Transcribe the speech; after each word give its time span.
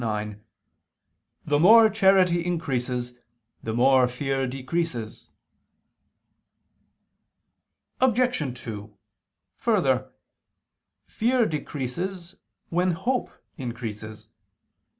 ix): 0.03 0.35
"The 1.45 1.59
more 1.59 1.87
charity 1.87 2.43
increases, 2.43 3.13
the 3.61 3.71
more 3.75 4.07
fear 4.07 4.47
decreases." 4.47 5.29
Obj. 7.99 8.59
2: 8.63 8.97
Further, 9.57 10.11
fear 11.05 11.45
decreases 11.45 12.35
when 12.69 12.93
hope 12.93 13.29
increases. 13.57 14.27